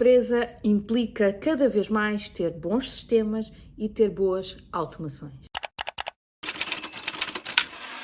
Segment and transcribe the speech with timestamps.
[0.00, 5.44] empresa implica cada vez mais ter bons sistemas e ter boas automações.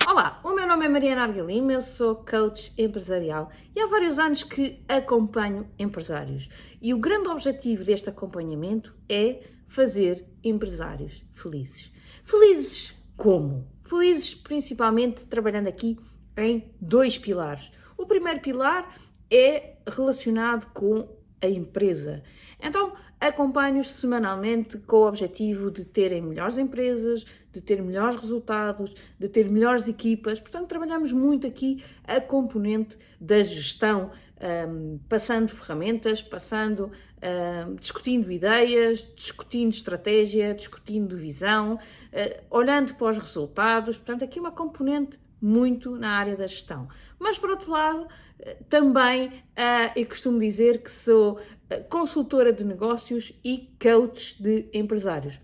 [0.07, 4.43] Olá, o meu nome é Mariana Argalima, eu sou coach empresarial e há vários anos
[4.43, 6.51] que acompanho empresários.
[6.83, 11.91] E o grande objetivo deste acompanhamento é fazer empresários felizes.
[12.25, 13.67] Felizes como?
[13.85, 15.99] Felizes principalmente trabalhando aqui
[16.37, 17.73] em dois pilares.
[17.97, 18.95] O primeiro pilar
[19.31, 21.16] é relacionado com
[21.47, 22.23] a empresa.
[22.61, 29.29] Então, acompanho-os semanalmente com o objetivo de terem melhores empresas, de ter melhores resultados, de
[29.29, 30.39] ter melhores equipas.
[30.39, 34.11] Portanto, trabalhamos muito aqui a componente da gestão,
[34.69, 36.93] um, passando ferramentas, passando,
[37.67, 43.97] um, discutindo ideias, discutindo estratégia, discutindo visão, uh, olhando para os resultados.
[43.97, 46.89] Portanto, aqui uma componente muito na área da gestão.
[47.19, 48.07] Mas, por outro lado,
[48.69, 55.41] também uh, eu costumo dizer que sou ah, consultora de negócios e coach de empresários.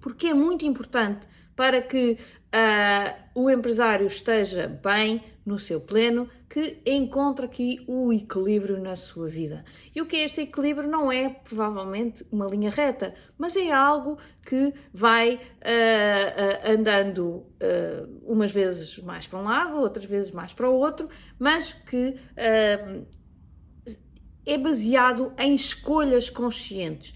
[0.00, 6.82] Porque é muito importante para que uh, o empresário esteja bem no seu pleno, que
[6.84, 9.64] encontre aqui o equilíbrio na sua vida.
[9.94, 10.88] E o que é este equilíbrio?
[10.88, 17.46] Não é provavelmente uma linha reta, mas é algo que vai uh, uh, andando
[18.22, 22.16] umas vezes mais para um lado, outras vezes mais para o outro, mas que
[24.46, 27.14] é baseado em escolhas conscientes.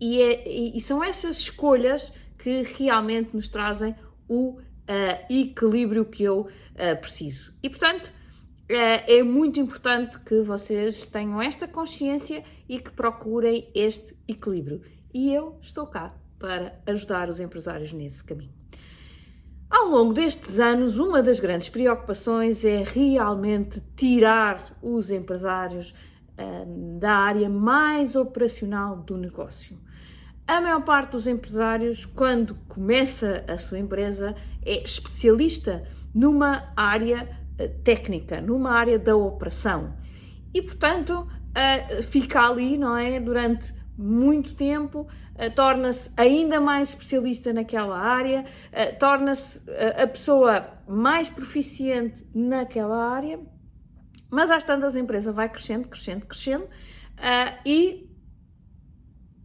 [0.00, 2.12] E, é, e, são essas escolhas
[2.44, 3.94] que realmente nos trazem
[4.28, 4.60] o
[5.30, 6.46] equilíbrio que eu
[7.00, 7.54] preciso.
[7.62, 8.12] E portanto,
[8.68, 14.82] é, é muito importante que vocês tenham esta consciência e que procurem este equilíbrio.
[15.14, 18.52] E eu estou cá para ajudar os empresários nesse caminho.
[19.70, 25.94] Ao longo destes anos, uma das grandes preocupações é realmente tirar os empresários
[26.98, 29.78] da área mais operacional do negócio.
[30.46, 37.28] A maior parte dos empresários, quando começa a sua empresa, é especialista numa área
[37.58, 39.96] eh, técnica, numa área da operação.
[40.52, 41.26] E, portanto,
[42.02, 43.18] fica ali, não é?
[43.18, 49.60] Durante muito tempo, uh, torna-se ainda mais especialista naquela área, uh, torna-se
[49.96, 53.40] a pessoa mais proficiente naquela área,
[54.30, 56.68] mas às tantas a empresa vai crescendo, crescendo, crescendo
[57.64, 58.10] e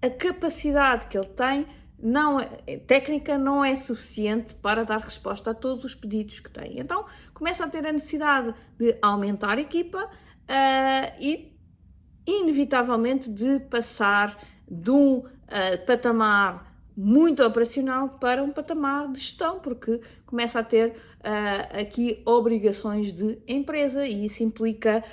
[0.01, 1.67] a capacidade que ele tem
[2.01, 6.79] não é, técnica não é suficiente para dar resposta a todos os pedidos que tem.
[6.79, 10.09] Então começa a ter a necessidade de aumentar a equipa uh,
[11.19, 11.53] e,
[12.25, 14.37] inevitavelmente, de passar
[14.69, 15.25] de um uh,
[15.85, 23.13] patamar muito operacional para um patamar de gestão, porque começa a ter uh, aqui obrigações
[23.13, 25.03] de empresa e isso implica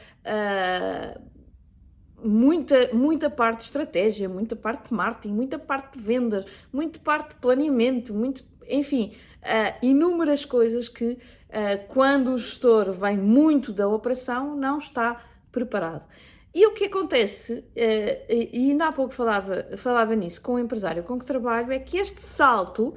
[2.26, 7.30] muita, muita parte de estratégia, muita parte de marketing, muita parte de vendas, muita parte
[7.30, 13.88] de planeamento, muito, enfim, uh, inúmeras coisas que, uh, quando o gestor vem muito da
[13.88, 15.22] operação, não está
[15.52, 16.06] preparado.
[16.54, 17.64] E o que acontece, uh,
[18.28, 21.98] e ainda há pouco falava, falava nisso com o empresário com que trabalho, é que
[21.98, 22.94] este salto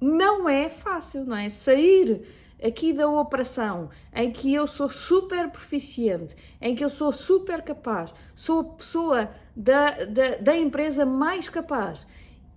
[0.00, 1.48] não é fácil, não é?
[1.48, 2.22] Sair
[2.62, 8.12] aqui da operação, em que eu sou super proficiente, em que eu sou super capaz,
[8.34, 12.06] sou a pessoa da, da, da empresa mais capaz,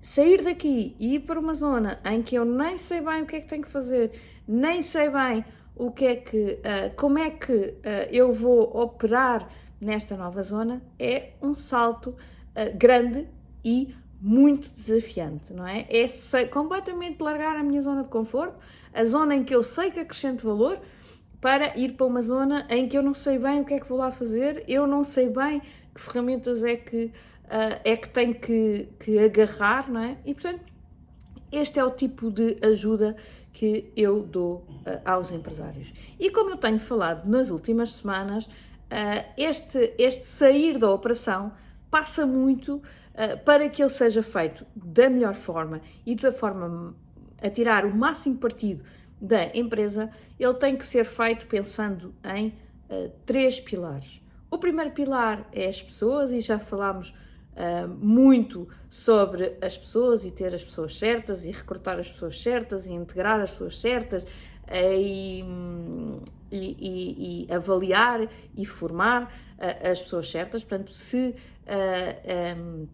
[0.02, 3.38] sair daqui e ir para uma zona em que eu nem sei bem o que
[3.38, 4.12] é que tenho que fazer,
[4.48, 5.44] nem sei bem
[5.76, 7.76] o que é que, uh, como é que uh,
[8.12, 9.50] eu vou operar
[9.82, 13.28] nesta nova zona, é um salto uh, grande
[13.64, 13.94] e
[14.26, 15.86] muito desafiante, não é?
[15.88, 18.58] É sei, completamente largar a minha zona de conforto,
[18.92, 20.80] a zona em que eu sei que acrescento valor,
[21.40, 23.88] para ir para uma zona em que eu não sei bem o que é que
[23.88, 25.62] vou lá fazer, eu não sei bem
[25.94, 30.18] que ferramentas é que, uh, é que tenho que, que agarrar, não é?
[30.26, 30.62] E portanto,
[31.52, 33.16] este é o tipo de ajuda
[33.54, 35.94] que eu dou uh, aos empresários.
[36.20, 41.52] E como eu tenho falado nas últimas semanas, uh, este, este sair da operação
[41.92, 42.82] passa muito
[43.46, 46.96] para que ele seja feito da melhor forma e da forma
[47.42, 48.84] a tirar o máximo partido
[49.20, 50.10] da empresa,
[50.40, 52.48] ele tem que ser feito pensando em
[52.90, 54.22] uh, três pilares.
[54.50, 60.32] O primeiro pilar é as pessoas, e já falámos uh, muito sobre as pessoas e
[60.32, 64.28] ter as pessoas certas, e recrutar as pessoas certas, e integrar as pessoas certas, uh,
[64.98, 65.44] e,
[66.52, 70.64] e, e, e, avaliar e formar as pessoas certas.
[70.64, 71.34] Portanto, se
[72.58, 72.88] um,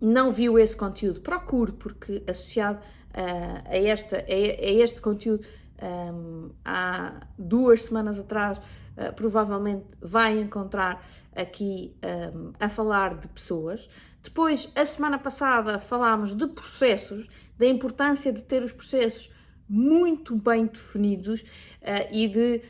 [0.00, 5.46] não viu esse conteúdo, procure, porque associado uh, a, esta, a, a, este conteúdo
[5.82, 11.94] um, há duas semanas atrás, uh, provavelmente vai encontrar aqui
[12.34, 13.88] um, a falar de pessoas.
[14.22, 17.26] Depois, a semana passada, falámos de processos,
[17.58, 19.30] da importância de ter os processos
[19.68, 22.62] muito bem definidos uh, e de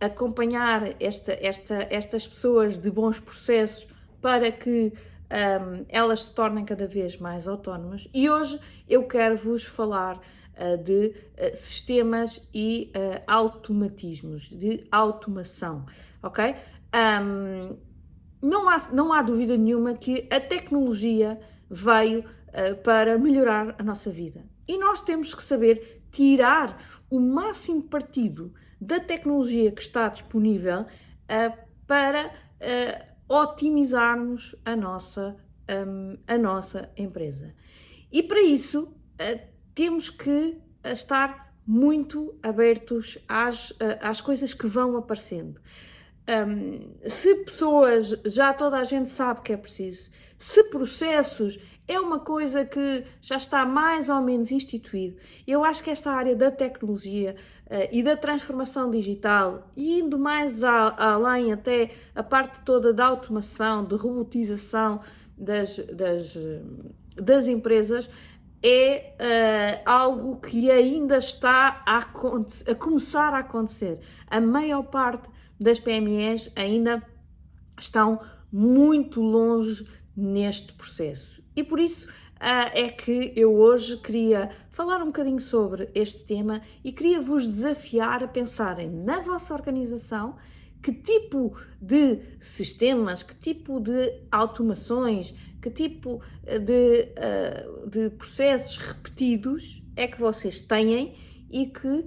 [0.00, 3.88] acompanhar esta, esta, estas pessoas de bons processos
[4.20, 4.92] para que
[5.30, 8.08] um, elas se tornem cada vez mais autónomas.
[8.12, 8.58] E hoje
[8.88, 15.86] eu quero vos falar uh, de uh, sistemas e uh, automatismos, de automação,
[16.22, 16.54] ok?
[16.94, 17.76] Um,
[18.40, 21.38] não, há, não há dúvida nenhuma que a tecnologia
[21.68, 22.24] veio
[22.82, 24.42] para melhorar a nossa vida.
[24.66, 30.86] E nós temos que saber tirar o máximo partido da tecnologia que está disponível
[31.86, 32.32] para
[33.28, 35.36] otimizarmos a nossa,
[35.86, 37.54] um, a nossa empresa.
[38.10, 39.40] E para isso uh,
[39.74, 45.60] temos que estar muito abertos às, uh, às coisas que vão aparecendo.
[46.28, 52.20] Um, se pessoas, já toda a gente sabe que é preciso, se processos é uma
[52.20, 55.16] coisa que já está mais ou menos instituído,
[55.46, 57.34] eu acho que esta área da tecnologia
[57.92, 63.94] e da transformação digital, indo mais a, além até a parte toda da automação, de
[63.94, 65.00] robotização
[65.36, 66.36] das, das,
[67.14, 68.08] das empresas,
[68.62, 74.00] é uh, algo que ainda está a, a, começar a acontecer.
[74.26, 75.28] A maior parte
[75.60, 77.02] das PMEs ainda
[77.78, 78.20] estão
[78.52, 79.86] muito longe
[80.16, 81.42] neste processo.
[81.54, 82.08] E por isso
[82.40, 88.22] é que eu hoje queria falar um bocadinho sobre este tema e queria vos desafiar
[88.22, 90.36] a pensarem na vossa organização
[90.82, 99.82] que tipo de sistemas, que tipo de automações, que tipo de, uh, de processos repetidos
[99.96, 101.16] é que vocês têm
[101.50, 102.06] e que,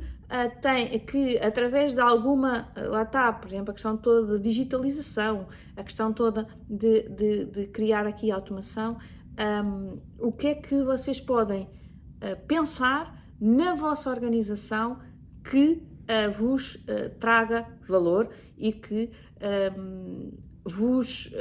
[0.61, 5.83] tem, que através de alguma, lá está, por exemplo, a questão toda de digitalização, a
[5.83, 8.97] questão toda de, de, de criar aqui automação,
[9.39, 14.99] um, o que é que vocês podem uh, pensar na vossa organização
[15.43, 19.11] que uh, vos uh, traga valor e que
[19.77, 20.31] um,
[20.63, 21.33] vos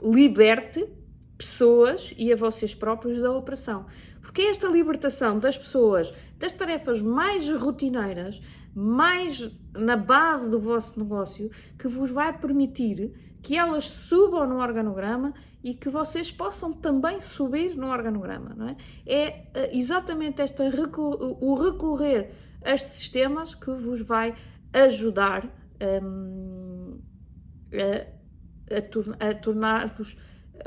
[0.00, 0.88] liberte
[1.36, 3.86] pessoas e a vocês próprios da operação.
[4.20, 8.40] Porque é esta libertação das pessoas das tarefas mais rotineiras,
[8.74, 13.12] mais na base do vosso negócio, que vos vai permitir
[13.42, 18.54] que elas subam no organograma e que vocês possam também subir no organograma.
[18.54, 18.76] Não é?
[19.06, 22.32] é eh, exatamente esta, o recorrer
[22.64, 24.34] a sistemas que vos vai
[24.72, 25.48] ajudar
[26.02, 27.00] um,
[28.70, 30.16] a, a tornar-vos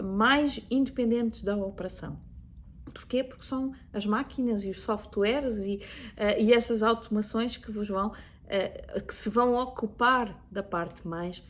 [0.01, 2.19] mais independentes da operação.
[2.93, 3.23] Porquê?
[3.23, 5.81] Porque são as máquinas e os softwares e,
[6.17, 11.43] uh, e essas automações que vos vão, uh, que se vão ocupar da parte mais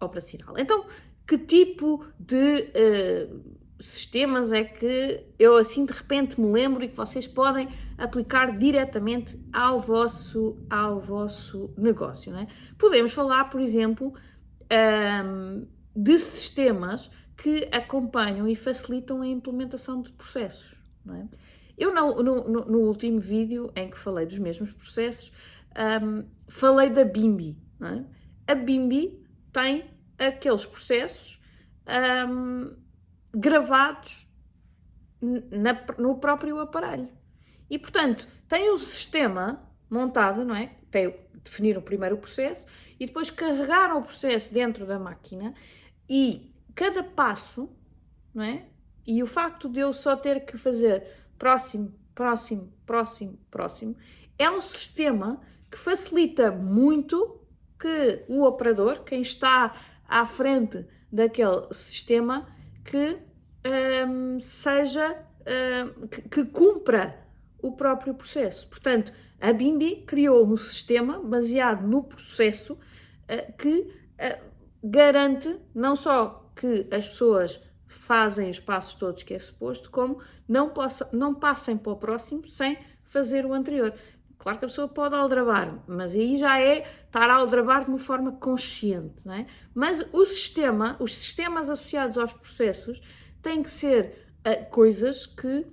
[0.00, 0.54] operacional.
[0.58, 0.86] Então,
[1.26, 6.96] que tipo de uh, sistemas é que eu assim de repente me lembro e que
[6.96, 12.32] vocês podem aplicar diretamente ao vosso, ao vosso negócio?
[12.32, 12.46] Não é?
[12.78, 14.14] Podemos falar, por exemplo,
[15.24, 20.74] um, de sistemas que acompanham e facilitam a implementação de processos.
[21.04, 21.28] Não é?
[21.76, 25.30] Eu, no, no, no, último vídeo em que falei dos mesmos processos,
[26.02, 27.56] um, falei da BIMBI.
[27.82, 28.52] É?
[28.52, 29.25] A BIMBI
[29.56, 31.40] tem aqueles processos
[32.28, 32.76] um,
[33.34, 34.28] gravados
[35.18, 37.08] na, no próprio aparelho.
[37.70, 40.76] E, portanto, tem o sistema montado, não é?
[40.90, 42.66] Tem, definiram primeiro o processo
[43.00, 45.54] e depois carregaram o processo dentro da máquina
[46.06, 47.74] e cada passo,
[48.34, 48.66] não é?
[49.06, 51.02] E o facto de eu só ter que fazer
[51.38, 53.96] próximo, próximo, próximo, próximo,
[54.38, 57.40] é um sistema que facilita muito
[57.78, 59.74] que o operador, quem está
[60.08, 62.46] à frente daquele sistema,
[62.84, 63.18] que
[64.06, 65.16] um, seja,
[65.46, 67.18] um, que, que cumpra
[67.58, 68.68] o próprio processo.
[68.68, 74.44] Portanto, a Bimbi criou um sistema baseado no processo uh, que uh,
[74.82, 80.70] garante não só que as pessoas fazem os passos todos que é suposto, como não,
[80.70, 83.92] possa, não passem para o próximo sem fazer o anterior.
[84.38, 86.86] Claro que a pessoa pode aldrabar, mas aí já é
[87.16, 89.46] estar a aldrabar de uma forma consciente, não é?
[89.74, 93.00] Mas o sistema, os sistemas associados aos processos,
[93.42, 95.66] têm que ser uh, coisas que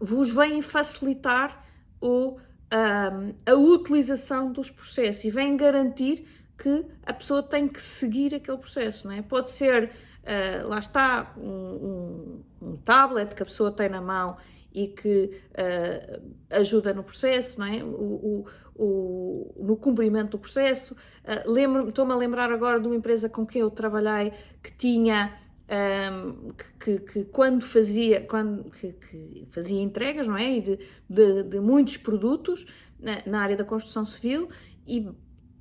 [0.00, 1.62] vos vêm facilitar
[2.00, 6.26] o, uh, a utilização dos processos e vêm garantir
[6.56, 9.20] que a pessoa tem que seguir aquele processo, não é?
[9.20, 14.38] Pode ser, uh, lá está, um, um, um, tablet que a pessoa tem na mão
[14.72, 17.82] e que uh, ajuda no processo, não é?
[17.82, 18.46] O, o,
[18.78, 20.94] o, no cumprimento do processo.
[21.24, 24.32] Uh, Estou-me a lembrar agora de uma empresa com quem eu trabalhei
[24.62, 25.36] que tinha
[25.68, 31.42] um, que, que, que, quando fazia quando que, que, fazia entregas não é de, de,
[31.42, 32.64] de muitos produtos
[32.98, 34.48] na, na, área da construção civil
[34.86, 35.06] e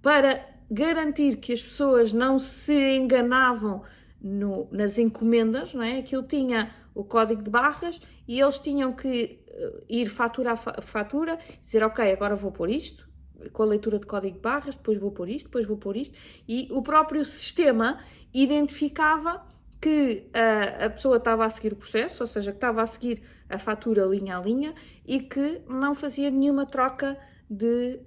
[0.01, 3.83] para garantir que as pessoas não se enganavam
[4.21, 9.39] no, nas encomendas não é aquilo tinha o código de barras e eles tinham que
[9.89, 13.07] ir fatura a fatura dizer ok agora vou pôr isto
[13.53, 16.17] com a leitura de código de barras depois vou pôr isto depois vou pôr isto
[16.47, 17.99] e o próprio sistema
[18.33, 19.45] identificava
[19.81, 23.21] que a, a pessoa estava a seguir o processo, ou seja, que estava a seguir
[23.49, 24.73] a fatura linha a linha
[25.05, 27.17] e que não fazia nenhuma troca
[27.49, 27.99] de,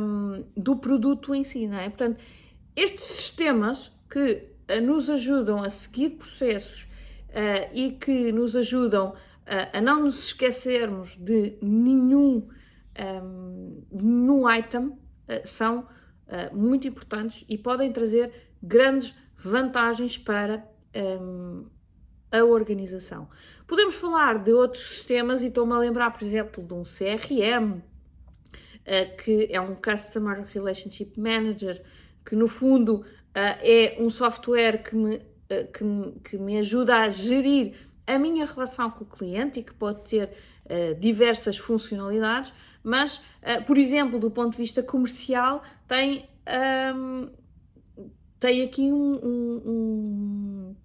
[0.00, 1.88] um, do produto em si, não é?
[1.88, 2.18] Portanto,
[2.74, 6.82] estes sistemas que uh, nos ajudam a seguir processos
[7.28, 9.14] uh, e que nos ajudam
[9.72, 12.48] a não nos esquecermos de nenhum,
[13.24, 14.98] um, nenhum item
[15.44, 15.86] são
[16.52, 18.30] muito importantes e podem trazer
[18.62, 21.66] grandes vantagens para um,
[22.30, 23.28] a organização.
[23.66, 27.80] Podemos falar de outros sistemas e estou-me a lembrar, por exemplo, de um CRM,
[28.84, 31.82] eh, que é um Customer Relationship Manager,
[32.24, 35.20] que no fundo é um software que me,
[35.72, 37.74] que, me, que me ajuda a gerir
[38.14, 40.30] a minha relação com o cliente e que pode ter
[41.00, 43.22] diversas funcionalidades, mas,
[43.66, 46.28] por exemplo, do ponto de vista comercial, tem,
[46.94, 47.30] um,
[48.38, 50.76] tem aqui um, um,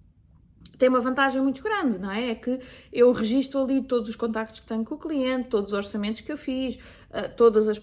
[0.78, 2.30] tem uma vantagem muito grande, não é?
[2.30, 2.60] É que
[2.92, 6.32] eu registro ali todos os contactos que tenho com o cliente, todos os orçamentos que
[6.32, 7.82] eu fiz, uh, todas as, uh,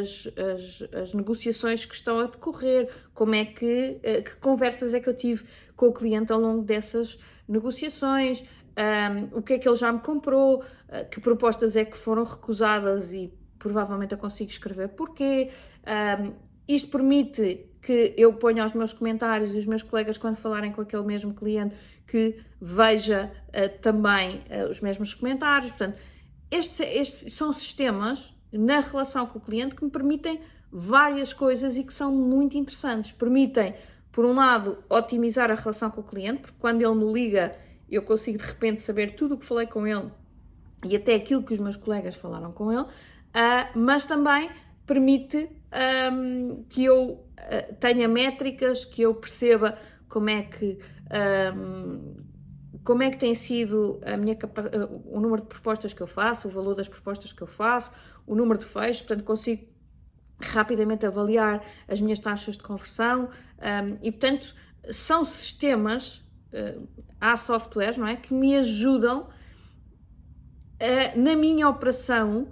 [0.00, 5.00] as, as, as, negociações que estão a decorrer, como é que, uh, que conversas é
[5.00, 5.44] que eu tive
[5.76, 8.42] com o cliente ao longo dessas negociações,
[8.76, 10.64] um, o que é que ele já me comprou,
[11.10, 15.50] que propostas é que foram recusadas e provavelmente eu consigo escrever porquê.
[15.86, 16.32] Um,
[16.68, 20.80] isto permite que eu ponha os meus comentários e os meus colegas, quando falarem com
[20.80, 21.74] aquele mesmo cliente,
[22.06, 25.72] que veja uh, também uh, os mesmos comentários.
[25.72, 25.98] Portanto,
[26.50, 30.40] estes, estes são sistemas na relação com o cliente que me permitem
[30.70, 33.12] várias coisas e que são muito interessantes.
[33.12, 33.74] Permitem,
[34.12, 37.56] por um lado, otimizar a relação com o cliente, porque quando ele me liga,
[37.90, 40.10] eu consigo de repente saber tudo o que falei com ele
[40.84, 42.86] e até aquilo que os meus colegas falaram com ele, uh,
[43.74, 44.50] mas também
[44.86, 45.48] permite
[46.68, 50.78] que eu uh, tenha métricas, que eu perceba como é que
[52.82, 54.36] como é que tem sido a minha
[55.06, 57.92] o número de propostas que eu faço, o valor das propostas que eu faço,
[58.26, 59.66] o número de fechos, portanto consigo
[60.40, 63.30] rapidamente avaliar as minhas taxas de conversão
[64.02, 64.54] e portanto
[64.90, 66.23] são sistemas,
[67.20, 72.48] há softwares, não é, que me ajudam uh, na minha operação,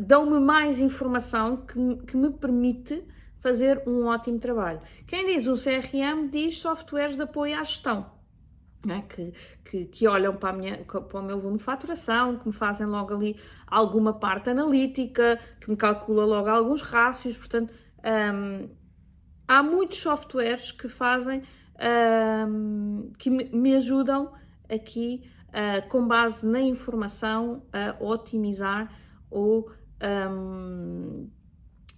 [0.00, 3.02] dão-me mais informação que, que me permite
[3.40, 4.80] fazer um ótimo trabalho.
[5.06, 8.10] Quem diz o CRM diz softwares de apoio à gestão.
[8.88, 9.00] É?
[9.02, 9.32] Que,
[9.64, 13.14] que, que, olham para, minha, para, o meu volume de faturação, que me fazem logo
[13.14, 17.36] ali alguma parte analítica, que me calcula logo alguns rácios.
[17.36, 17.72] Portanto,
[18.04, 18.68] um,
[19.46, 21.42] há muitos softwares que fazem,
[21.78, 24.32] um, que me, ajudam
[24.68, 28.92] aqui, uh, com base na informação, a otimizar
[29.30, 29.70] ou
[30.30, 31.28] um,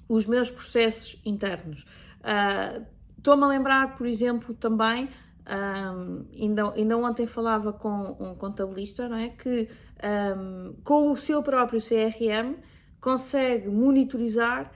[0.09, 1.83] os meus processos internos.
[2.21, 2.85] Uh,
[3.19, 5.09] Estou-me a lembrar, por exemplo, também,
[5.45, 9.31] um, ainda, ainda ontem falava com um contabilista, não é?
[9.31, 9.69] Que
[10.37, 12.55] um, com o seu próprio CRM
[13.01, 14.71] consegue monitorizar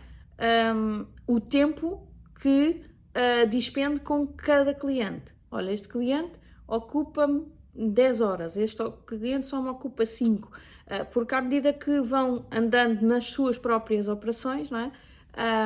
[1.25, 2.05] o tempo
[2.41, 2.83] que
[3.15, 5.35] uh, despende com cada cliente.
[5.51, 6.33] Olha, este cliente
[6.67, 10.53] ocupa-me 10 horas, este cliente só me ocupa 5, uh,
[10.87, 14.93] ah, porque à medida que vão andando nas suas próprias operações, não é?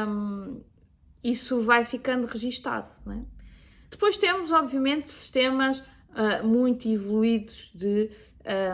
[0.06, 0.60] um,
[1.22, 2.88] isso vai ficando registado.
[3.10, 3.20] É?
[3.90, 8.10] Depois temos, obviamente, sistemas uh, muito evoluídos de,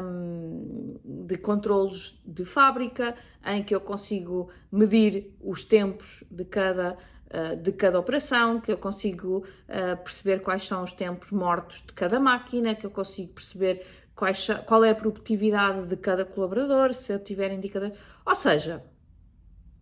[0.02, 6.96] um, de controlos de fábrica, em que eu consigo medir os tempos de cada,
[7.32, 11.92] uh, de cada operação, que eu consigo uh, perceber quais são os tempos mortos de
[11.92, 13.84] cada máquina, que eu consigo perceber
[14.14, 17.98] quais, qual é a produtividade de cada colaborador, se eu tiver indicadores.
[18.24, 18.84] Ou seja,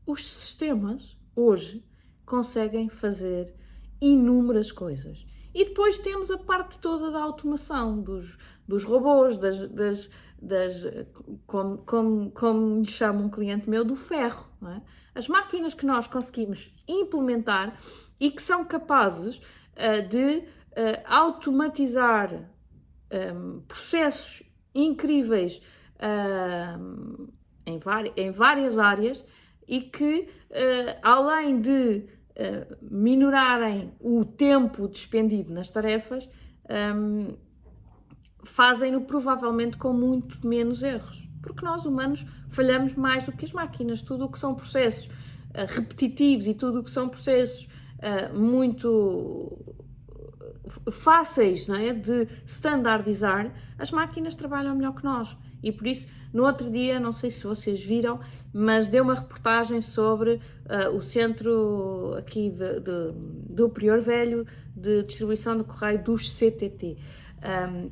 [0.07, 1.85] os sistemas hoje
[2.25, 3.55] conseguem fazer
[4.01, 5.27] inúmeras coisas.
[5.53, 10.87] E depois temos a parte toda da automação, dos, dos robôs, das, das, das
[11.47, 14.50] como, como, como lhe chama um cliente meu, do ferro.
[14.63, 14.81] É?
[15.15, 17.77] As máquinas que nós conseguimos implementar
[18.19, 22.51] e que são capazes uh, de uh, automatizar
[23.13, 24.43] um, processos
[24.75, 25.61] incríveis
[25.97, 27.33] uh,
[27.67, 27.81] em,
[28.17, 29.25] em, várias áreas
[29.67, 32.21] e que, uh, além de
[32.81, 36.27] minorarem o tempo despendido nas tarefas,
[36.97, 37.37] um,
[38.43, 41.30] fazem-no provavelmente com muito menos erros.
[41.43, 44.03] Porque nós, humanos, falhamos mais do que as máquinas.
[44.03, 47.69] Tudo o que são processos uh, repetitivos e tudo o que são processos
[48.33, 49.59] muito
[50.91, 55.37] fáceis não é, de standardizar, as máquinas trabalham melhor que nós.
[55.63, 58.21] E por isso, no outro dia, não sei se vocês viram,
[58.53, 63.13] mas deu uma reportagem sobre uh, o centro aqui de, de,
[63.55, 66.97] do Prior Velho de distribuição do correio dos CTT.
[67.43, 67.91] Um,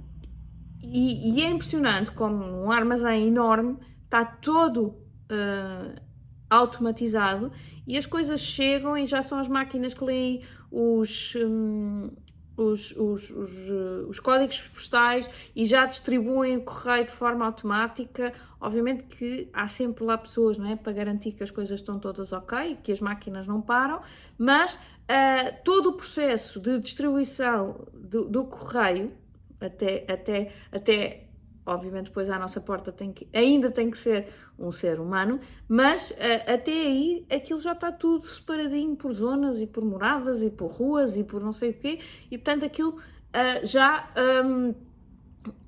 [0.82, 6.00] e, e, é impressionante como um armazém enorme está todo uh,
[6.49, 7.52] automatizado
[7.87, 12.11] e as coisas chegam e já são as máquinas que leem os, um,
[12.56, 18.32] os, os, os, eh, os, códigos postais e já distribuem o correio de forma automática.
[18.61, 22.32] Obviamente que há sempre lá pessoas não é, para garantir que as coisas estão todas
[22.32, 24.02] ok, que as máquinas não param,
[24.37, 29.12] mas uh, todo o processo de distribuição do, do correio,
[29.60, 31.28] até, até, até
[31.68, 35.38] obviamente depois à nossa porta tem que, ainda tem que ser um ser humano,
[35.68, 40.50] mas uh, até aí aquilo já está tudo separadinho por zonas e por moradas e
[40.50, 42.00] por ruas e por não sei o quê,
[42.30, 44.10] e portanto aquilo uh, já
[44.44, 44.74] um,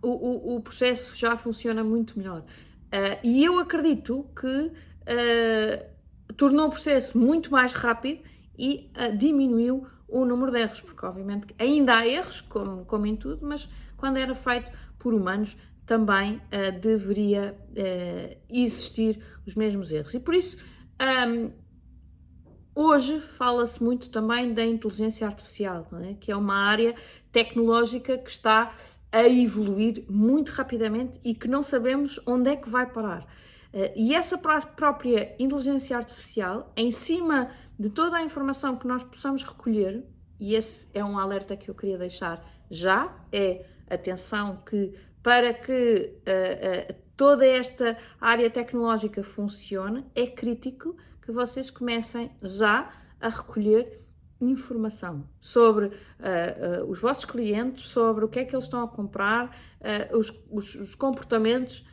[0.03, 2.41] o, o, o, processo já funciona muito melhor.
[2.41, 4.73] Uh, e eu acredito que
[6.37, 8.23] tornou o processo muito mais rápido
[8.57, 13.47] e diminuiu o número de erros, porque obviamente ainda há erros, como, como em tudo,
[13.47, 15.57] mas quando era feito por humanos
[15.91, 20.15] também uh, deveria uh, existir os mesmos erros.
[20.15, 20.57] E por isso,
[21.29, 21.51] um,
[22.75, 26.15] hoje fala-se muito também da inteligência artificial, é?
[26.15, 26.95] que é uma área
[27.33, 28.73] tecnológica que está
[29.11, 33.23] a evoluir muito rapidamente e que não sabemos onde é que vai parar.
[33.75, 39.43] Uh, e essa própria inteligência artificial, em cima de toda a informação que nós possamos
[39.43, 40.05] recolher,
[40.39, 46.13] e esse é um alerta que eu queria deixar já, é atenção que para que
[46.19, 54.03] uh, uh, toda esta área tecnológica funcione, é crítico que vocês comecem já a recolher
[54.43, 59.57] informação sobre uh, os vossos clientes, sobre o que é que eles estão a comprar,
[60.13, 61.87] os, os, os, comportamentos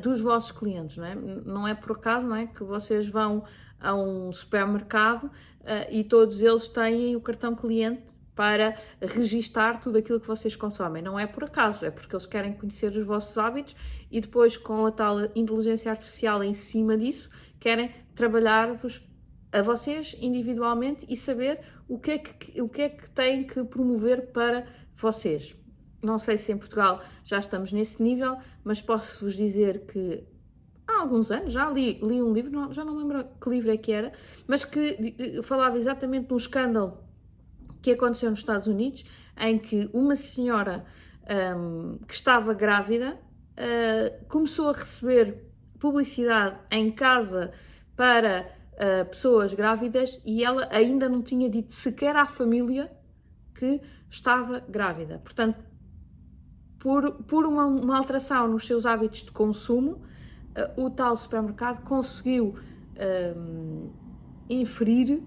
[0.00, 0.96] dos vossos clientes.
[0.96, 1.14] Não é?
[1.14, 3.44] não é por acaso não é, que vocês vão
[3.82, 5.30] a um supermercado
[5.90, 8.02] e todos eles têm o cartão cliente
[8.34, 11.02] para registar tudo aquilo que vocês consomem.
[11.02, 13.76] Não é por acaso, é porque eles querem conhecer os vossos hábitos
[14.10, 19.06] e depois, com a tal inteligência artificial em cima disso, querem trabalhar-vos
[19.52, 23.62] a vocês individualmente e saber o que, é que, o que é que têm que
[23.64, 24.66] promover para
[24.96, 25.54] vocês.
[26.02, 30.24] Não sei se em Portugal já estamos nesse nível, mas posso-vos dizer que
[31.02, 33.92] alguns anos já li, li um livro, não, já não lembro que livro é que
[33.92, 34.12] era,
[34.46, 36.98] mas que falava exatamente de um escândalo
[37.82, 39.04] que aconteceu nos Estados Unidos,
[39.36, 40.84] em que uma senhora
[41.56, 43.18] um, que estava grávida
[43.52, 47.52] uh, começou a receber publicidade em casa
[47.96, 52.90] para uh, pessoas grávidas e ela ainda não tinha dito sequer à família
[53.54, 55.18] que estava grávida.
[55.18, 55.64] Portanto,
[56.78, 60.02] por, por uma, uma alteração nos seus hábitos de consumo,
[60.76, 62.56] o tal supermercado conseguiu
[63.36, 63.90] um,
[64.48, 65.22] inferir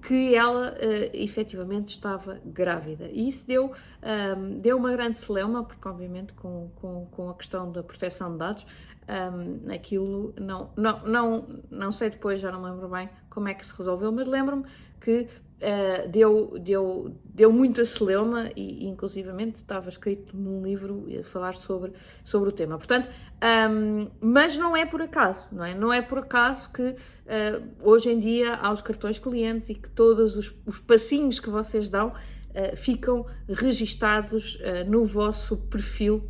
[0.00, 3.08] que ela uh, efetivamente estava grávida.
[3.10, 3.72] E isso deu,
[4.36, 8.38] um, deu uma grande celeuma, porque obviamente com, com, com a questão da proteção de
[8.38, 8.66] dados,
[9.08, 13.64] um, aquilo não, não, não, não sei depois, já não lembro bem como é que
[13.64, 14.64] se resolveu, mas lembro-me
[15.00, 15.26] que
[15.58, 21.92] uh, deu, deu, deu muita celeuma e, inclusivamente estava escrito num livro a falar sobre,
[22.24, 22.76] sobre o tema.
[22.76, 23.08] Portanto,
[23.70, 25.74] um, mas não é por acaso, não é?
[25.74, 26.96] Não é por acaso que uh,
[27.82, 31.88] hoje em dia há os cartões clientes e que todos os, os passinhos que vocês
[31.88, 36.28] dão uh, ficam registados no vosso perfil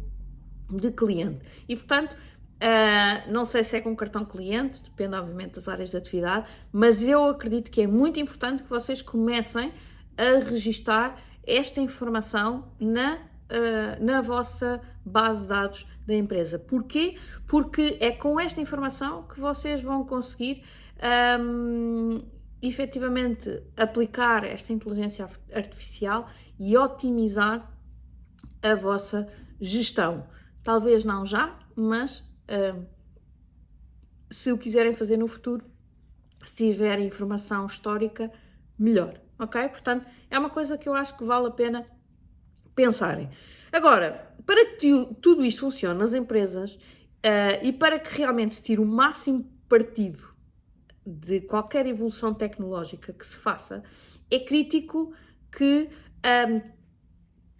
[0.70, 1.40] de cliente.
[1.68, 2.16] E portanto,
[2.58, 7.02] Uh, não sei se é com cartão cliente, depende obviamente das áreas de atividade, mas
[7.02, 9.72] eu acredito que é muito importante que vocês comecem
[10.16, 11.16] a registar
[11.46, 16.58] esta informação na, uh, na vossa base de dados da empresa.
[16.58, 17.16] Porquê?
[17.46, 20.64] Porque é com esta informação que vocês vão conseguir
[21.40, 22.22] um,
[22.60, 27.70] efetivamente aplicar esta inteligência artificial e otimizar
[28.60, 29.28] a vossa
[29.60, 30.26] gestão.
[30.64, 32.27] Talvez não já, mas
[34.30, 35.64] se o quiserem fazer no futuro,
[36.44, 38.30] se tiverem informação histórica,
[38.78, 39.68] melhor, ok?
[39.68, 41.86] Portanto, é uma coisa que eu acho que vale a pena
[42.74, 43.28] pensarem.
[43.72, 46.78] Agora, para que tudo isto funcione nas empresas,
[47.18, 50.22] Uh, e para que realmente se tire o máximo partido
[51.04, 53.82] de qualquer evolução tecnológica que se faça,
[54.30, 55.12] é crítico
[55.50, 55.88] que
[56.48, 56.62] um,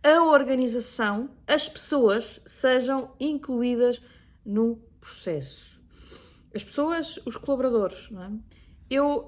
[0.01, 4.01] a organização, as pessoas, sejam incluídas
[4.49, 5.79] no processo.
[6.55, 8.31] As pessoas, os colaboradores, não é?
[8.91, 9.27] Eu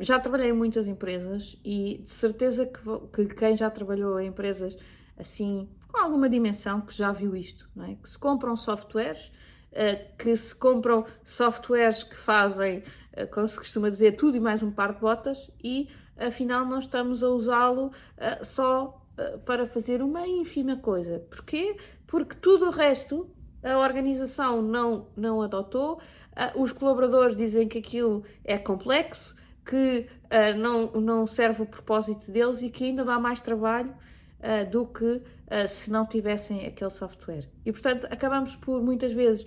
[0.00, 2.80] já trabalhei em muitas empresas e de certeza que,
[3.26, 4.74] que, quem já trabalhou em empresas
[5.18, 7.94] assim, com alguma dimensão, que já viu isto, não é?
[7.94, 9.26] Que se compram softwares,
[9.72, 14.62] uh, que se compram softwares que fazem, uh, como se costuma dizer, tudo e mais
[14.62, 19.02] um par de botas e afinal não estamos a usá-lo uh, só
[19.46, 21.20] para fazer uma ínfima coisa.
[21.30, 21.78] Porquê?
[22.06, 23.30] Porque tudo o resto
[23.66, 30.56] a organização não, não adotou, uh, os colaboradores dizem que aquilo é complexo, que uh,
[30.56, 35.22] não, não serve o propósito deles e que ainda dá mais trabalho uh, do que
[35.68, 37.48] se não tivessem aquele software.
[37.64, 39.46] E portanto acabamos por muitas vezes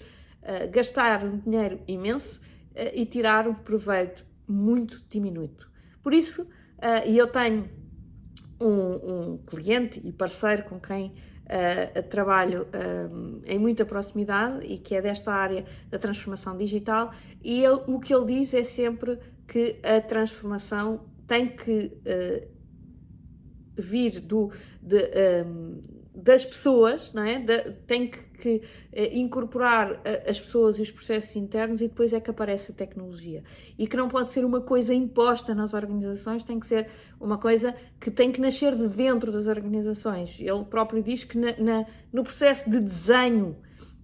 [0.71, 2.39] gastar um dinheiro imenso
[2.93, 5.69] e tirar um proveito muito diminuto.
[6.01, 6.47] Por isso,
[7.05, 7.69] e eu tenho
[8.62, 11.13] um, um cliente e parceiro com quem
[11.49, 17.63] uh, trabalho uh, em muita proximidade e que é desta área da transformação digital, e
[17.63, 22.47] ele, o que ele diz é sempre que a transformação tem que uh,
[23.75, 25.03] vir do, de,
[25.45, 27.39] um, das pessoas, não é?
[27.39, 32.13] De, tem que, que uh, incorporar uh, as pessoas e os processos internos e depois
[32.13, 33.43] é que aparece a tecnologia.
[33.78, 36.88] E que não pode ser uma coisa imposta nas organizações, tem que ser
[37.19, 40.38] uma coisa que tem que nascer de dentro das organizações.
[40.39, 43.56] Ele próprio diz que na, na, no processo de desenho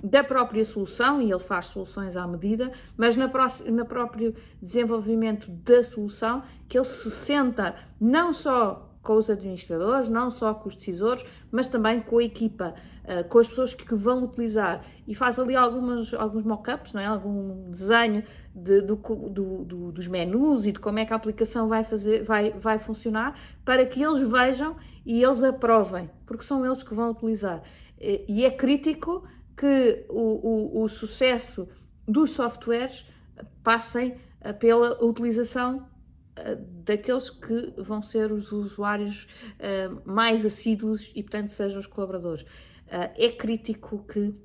[0.04, 3.32] da própria solução, e ele faz soluções à medida, mas na,
[3.72, 10.32] na próprio desenvolvimento da solução, que ele se senta não só com os administradores, não
[10.32, 13.94] só com os decisores, mas também com a equipa, uh, com as pessoas que, que,
[13.94, 17.06] vão utilizar e faz ali algumas, alguns mock-ups, não é?
[17.06, 21.68] algum desenho de, do, do, do, dos menus e de como é que a aplicação
[21.68, 26.82] vai, fazer, vai, vai funcionar para que eles vejam e eles aprovem, porque são eles
[26.82, 27.62] que vão utilizar.
[28.28, 29.24] E é crítico
[29.56, 31.70] que o, o, o sucesso
[32.08, 33.06] dos softwares
[33.64, 35.88] passem eh, pela utilização
[36.84, 39.28] daqueles que vão ser os usuários
[39.60, 42.42] uh, mais assíduos e, portanto, sejam os colaboradores.
[42.42, 44.36] Uh, é crítico que uh,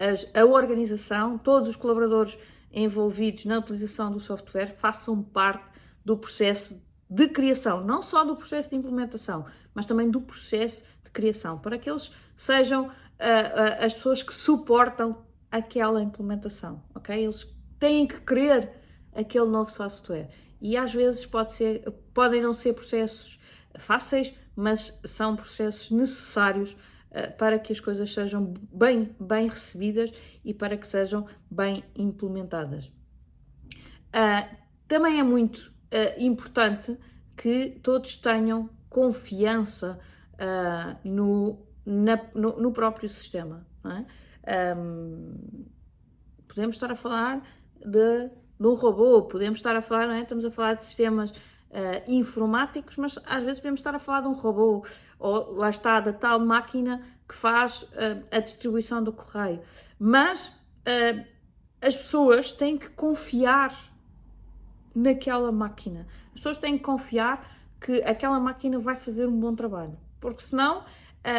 [0.00, 2.36] as, a organização, todos os colaboradores
[2.72, 8.68] envolvidos na utilização do software façam parte do processo de criação, não só do processo
[8.68, 12.90] de implementação, mas também do processo de criação, para que eles sejam
[13.82, 17.24] as pessoas que suportam aquela implementação, ok?
[17.24, 17.46] Eles
[17.78, 18.70] têm que querer
[19.14, 20.28] aquele novo software
[20.60, 23.38] e às vezes pode ser, podem não ser processos
[23.78, 30.10] fáceis, mas são processos necessários uh, para que as coisas sejam bem, bem recebidas
[30.44, 32.86] e para que sejam bem implementadas.
[34.08, 36.98] Uh, também é muito uh, importante
[37.36, 39.98] que todos tenham confiança
[41.04, 43.66] no, na, no, no, próprio sistema.
[43.84, 44.76] É?
[44.76, 45.66] Um,
[46.46, 47.42] podemos estar a falar
[47.84, 50.22] de no robô, podemos estar a falar, não é?
[50.22, 51.34] estamos a falar de sistemas uh,
[52.06, 54.84] informáticos, mas às vezes podemos estar a falar de um robô,
[55.18, 59.60] ou lá está, da tal máquina que faz uh, a distribuição do correio.
[59.98, 61.24] Mas uh,
[61.80, 63.72] as pessoas têm que confiar
[64.94, 66.06] naquela máquina.
[66.28, 70.84] As pessoas têm que confiar que aquela máquina vai fazer um bom trabalho, porque senão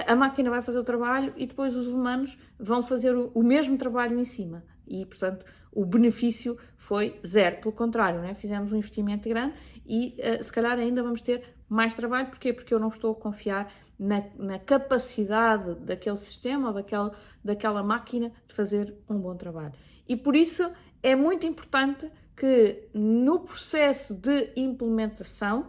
[0.07, 4.19] a máquina vai fazer o trabalho e depois os humanos vão fazer o mesmo trabalho
[4.19, 4.63] em cima.
[4.87, 7.57] E, portanto, o benefício foi zero.
[7.57, 8.33] Pelo contrário, né?
[8.33, 9.53] fizemos um investimento grande
[9.85, 12.27] e uh, se calhar ainda vamos ter mais trabalho.
[12.29, 12.51] Porquê?
[12.51, 17.11] Porque eu não estou a confiar na, na capacidade daquele sistema ou daquela,
[17.43, 19.73] daquela máquina de fazer um bom trabalho.
[20.07, 20.69] E por isso
[21.03, 25.67] é muito importante que no processo de implementação,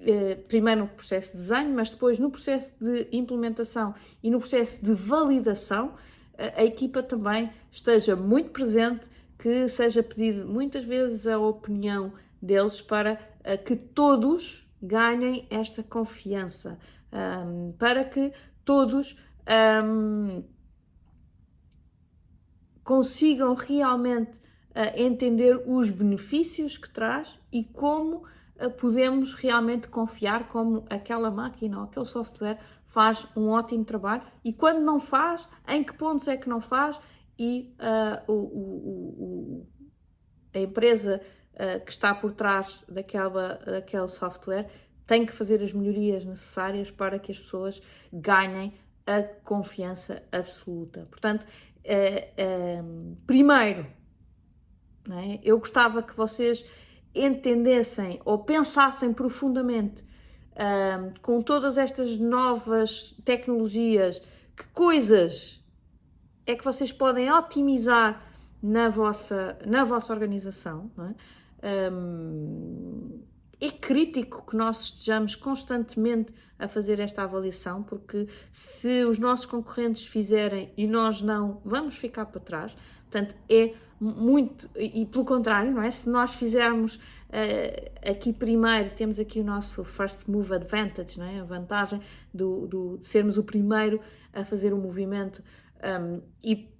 [0.00, 4.82] eh, primeiro no processo de desenho, mas depois no processo de implementação e no processo
[4.82, 5.94] de validação,
[6.56, 9.06] a equipa também esteja muito presente
[9.40, 16.78] que seja pedido muitas vezes a opinião deles para uh, que todos ganhem esta confiança,
[17.78, 18.32] para que
[18.64, 19.14] todos
[22.82, 24.32] consigam realmente
[24.70, 28.24] uh, entender os benefícios que traz e como
[28.56, 34.22] uh, podemos realmente confiar como aquela máquina ou aquele software faz um ótimo trabalho.
[34.44, 36.98] E quando não faz, em que pontos é que não faz
[37.40, 39.66] e uh, o, o, o,
[40.52, 41.22] a empresa
[41.54, 44.68] uh, que está por trás daquela, daquele software
[45.06, 47.80] tem que fazer as melhorias necessárias para que as pessoas
[48.12, 48.74] ganhem
[49.06, 51.06] a confiança absoluta.
[51.10, 53.86] Portanto, uh, primeiro,
[55.10, 55.40] é?
[55.42, 56.62] eu gostava que vocês
[57.14, 60.04] entendessem ou pensassem profundamente
[61.22, 64.20] com todas estas novas tecnologias,
[64.54, 65.59] que coisas
[66.50, 68.22] é que vocês podem otimizar
[68.62, 70.90] na vossa, na vossa organização.
[71.62, 71.92] É?
[71.92, 73.20] Um,
[73.60, 80.06] é crítico que nós estejamos constantemente a fazer esta avaliação, porque se os nossos concorrentes
[80.06, 82.76] fizerem e nós não, vamos ficar para trás.
[83.10, 85.90] Portanto, é muito, e pelo contrário, não é?
[85.90, 91.40] Se nós fizermos uh, aqui primeiro, temos aqui o nosso first move advantage, não é?
[91.40, 92.00] A vantagem
[92.32, 94.00] do, do de sermos o primeiro
[94.32, 95.42] a fazer o movimento
[95.82, 96.70] um, e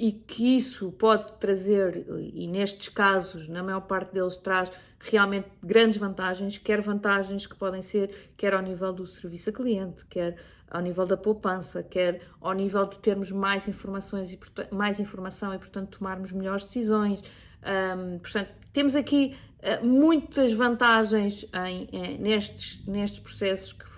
[0.00, 5.98] e que isso pode trazer, e nestes casos, na maior parte deles, traz realmente grandes
[5.98, 10.38] vantagens, quer vantagens que podem ser, quer ao nível do serviço a cliente, quer
[10.70, 14.38] ao nível da poupança, quer ao nível de termos mais informações e
[14.72, 17.22] mais informação e, portanto, tomarmos melhores decisões.
[17.62, 23.89] Um, portanto, temos aqui uh, muitas vantagens em, em, nestes, nestes processos que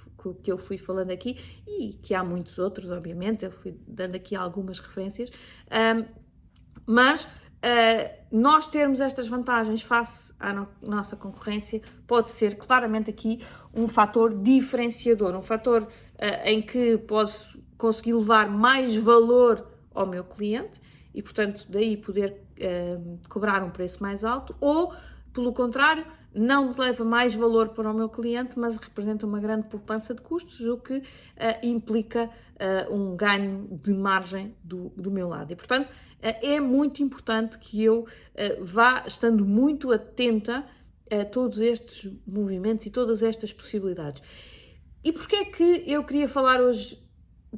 [0.43, 4.37] que eu fui falando aqui e que há muitos outros, obviamente, eu fui dando aqui
[4.37, 5.31] algumas referências,
[5.71, 6.05] um,
[6.87, 7.29] mas uh,
[8.31, 13.41] nós termos estas vantagens face à no nossa concorrência pode ser claramente aqui
[13.75, 15.89] um fator diferenciador, um fator uh,
[16.45, 20.81] em que posso conseguir levar mais valor ao meu cliente
[21.15, 24.95] e, portanto, daí poder uh, cobrar um preço mais alto, ou,
[25.33, 30.15] pelo contrário, não leva mais valor para o meu cliente, mas representa uma grande poupança
[30.15, 31.03] de custos, o que uh,
[31.63, 35.53] implica uh, um ganho de margem do, do meu lado.
[35.53, 35.91] E, portanto, uh,
[36.21, 38.07] é muito importante que eu
[38.63, 40.65] vá estando muito atenta
[41.11, 44.23] a todos estes movimentos e todas estas possibilidades.
[45.05, 46.99] E porquê é que eu queria falar hoje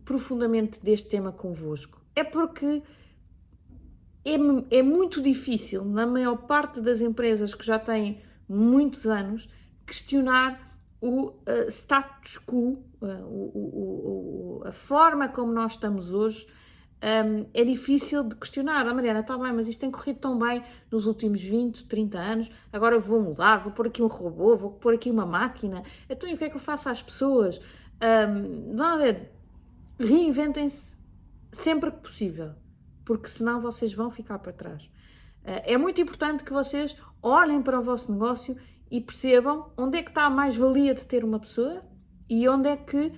[0.04, 2.02] profundamente deste tema convosco?
[2.16, 2.82] É porque
[4.24, 9.48] é, é muito difícil, na maior parte das empresas que já têm muitos anos,
[9.87, 16.46] questionar o uh, status quo, uh, o, o, a forma como nós estamos hoje,
[17.04, 18.87] um, é difícil de questionar.
[18.87, 22.50] Ah, Mariana, está bem, mas isto tem corrido tão bem nos últimos 20, 30 anos,
[22.72, 25.83] agora vou mudar, vou pôr aqui um robô, vou pôr aqui uma máquina.
[26.09, 27.61] Então, e o que é que eu faço às pessoas?
[28.00, 29.30] Um, vão ver,
[29.98, 30.96] reinventem-se
[31.52, 32.52] sempre que possível,
[33.04, 34.88] porque senão vocês vão ficar para trás.
[35.44, 38.57] Uh, é muito importante que vocês olhem para o vosso negócio
[38.90, 41.83] e percebam onde é que está a mais-valia de ter uma pessoa
[42.28, 43.12] e onde é que uh,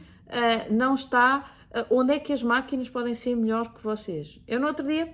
[0.72, 4.40] não está, uh, onde é que as máquinas podem ser melhor que vocês.
[4.46, 5.12] Eu no outro dia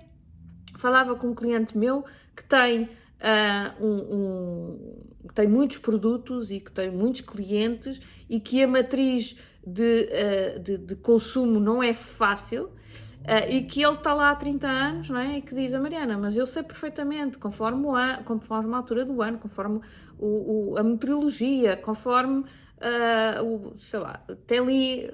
[0.77, 6.71] falava com um cliente meu que tem, uh, um, um, tem muitos produtos e que
[6.71, 7.99] tem muitos clientes
[8.29, 10.09] e que a matriz de,
[10.61, 12.69] de, de consumo não é fácil
[13.23, 15.37] Uh, e que ele está lá há 30 anos, não é?
[15.37, 19.05] E que diz a Mariana, mas eu sei perfeitamente, conforme, o ano, conforme a altura
[19.05, 19.79] do ano, conforme
[20.19, 25.11] o, o, a meteorologia, conforme, uh, o, sei lá, tem ali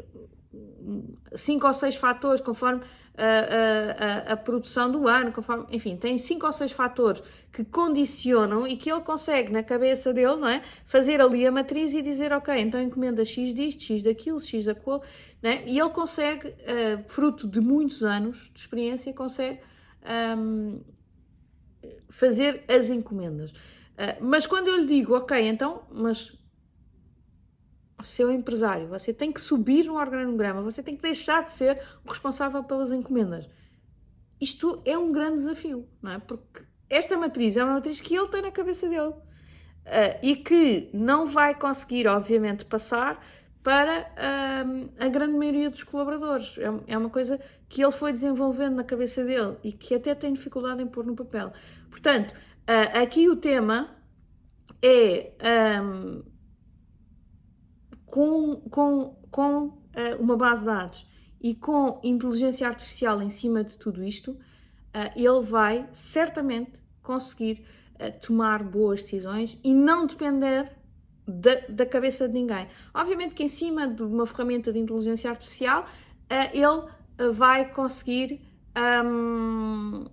[1.35, 2.81] cinco ou seis fatores, conforme
[3.19, 8.65] a, a, a, produção do ano, conforme, enfim, tem cinco ou seis fatores que condicionam
[8.65, 10.63] e que ele consegue na cabeça dele, não é?
[10.85, 15.01] Fazer ali a matriz e dizer, ok, então encomenda X disto, X daquilo, X daquilo,
[15.41, 15.63] né?
[15.67, 19.59] E ele consegue, uh, fruto de muitos anos de experiência, consegue
[20.37, 20.81] um,
[22.09, 23.51] fazer as encomendas.
[23.51, 26.38] Uh, mas quando eu lhe digo, ok, então, mas
[28.03, 32.09] seu empresário, você tem que subir no organograma, você tem que deixar de ser o
[32.09, 33.47] responsável pelas encomendas.
[34.39, 36.19] Isto é um grande desafio, não é?
[36.19, 40.89] Porque esta matriz é uma matriz que ele tem na cabeça dele uh, e que
[40.93, 43.23] não vai conseguir, obviamente, passar
[43.61, 46.57] para uh, a grande maioria dos colaboradores.
[46.57, 50.33] É, é, uma coisa que ele foi desenvolvendo na cabeça dele e que até tem
[50.33, 51.51] dificuldade em pôr no papel.
[51.89, 53.95] Portanto, uh, aqui o tema
[54.81, 55.31] é.
[55.83, 56.38] Um,
[58.09, 59.73] com, com, com uh,
[60.19, 61.07] uma base de dados
[61.41, 64.37] e com inteligência artificial em cima de tudo isto, uh,
[65.15, 70.71] ele vai certamente conseguir uh, tomar boas decisões e não depender
[71.27, 72.67] da, da, cabeça de ninguém.
[72.93, 75.85] Obviamente que em cima de uma ferramenta de inteligência artificial,
[76.53, 78.41] ele vai conseguir.
[78.75, 80.05] Um,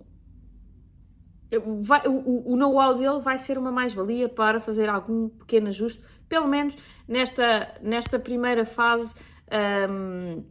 [1.81, 6.47] vai, o, o know-how dele vai ser uma mais-valia para fazer algum pequeno ajuste pelo
[6.47, 9.13] menos nesta, nesta primeira fase
[9.89, 10.43] um,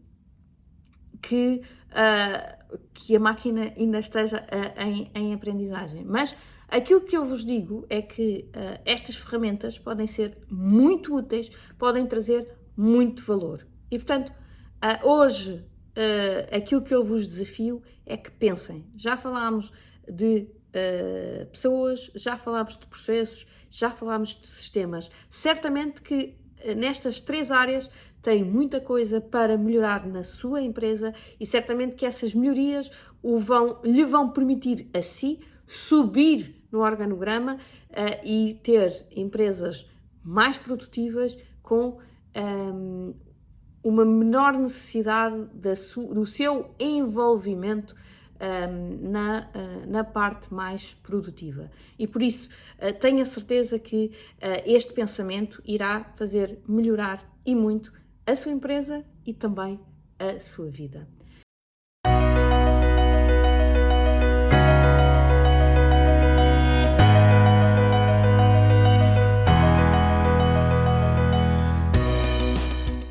[1.23, 6.05] que, uh, que a máquina ainda esteja uh, em, em, aprendizagem.
[6.05, 6.35] Mas
[6.69, 12.07] aquilo que eu vos digo é que uh, estas ferramentas podem ser muito úteis, podem
[12.07, 13.67] trazer muito valor.
[13.91, 14.33] E portanto,
[15.03, 15.65] hoje
[16.55, 18.85] aquilo que eu vos desafio é que pensem.
[18.95, 19.73] Já falámos
[20.07, 25.11] de uh, pessoas, já falámos de processos, já falámos de sistemas.
[25.31, 27.91] Certamente que uh, nestas três áreas
[28.23, 32.91] tem muita coisa para melhorar na sua empresa e certamente que essas melhorias
[33.23, 37.59] o vão, lhe vão permitir a si subir no organograma
[38.25, 39.89] e ter empresas
[40.23, 41.99] mais produtivas com
[42.37, 43.15] um,
[43.83, 47.95] uma menor necessidade do seu envolvimento
[48.40, 51.70] um, na, uh, na parte mais produtiva.
[51.99, 57.55] E por isso, uh, tenho a certeza que uh, este pensamento irá fazer melhorar e
[57.55, 57.92] muito
[58.27, 59.81] a sua empresa e também
[60.18, 61.07] a sua vida.